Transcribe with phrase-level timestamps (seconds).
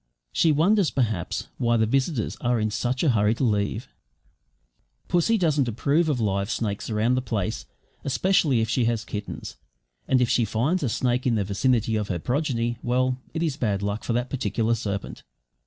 [0.33, 3.87] She wonders, perhaps, why the visitors are in such a hurry to leave.
[5.07, 7.67] Pussy doesn't approve of live snakes round the place,
[8.03, 9.57] especially if she has kittens;
[10.07, 13.57] and if she finds a snake in the vicinity of her progeny well, it is
[13.57, 15.21] bad for that particular serpent.